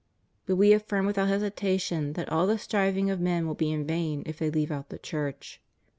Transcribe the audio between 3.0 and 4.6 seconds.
of men will be vain if they